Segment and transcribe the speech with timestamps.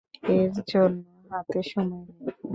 [0.35, 0.99] এর জন্য
[1.29, 2.31] হাতে সময় নেই।